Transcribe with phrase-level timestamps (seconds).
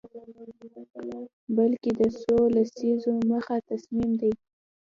[1.57, 4.31] بلکه د څو لسیزو مخه تصامیم دي